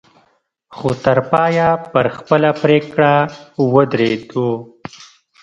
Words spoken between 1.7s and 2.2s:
پر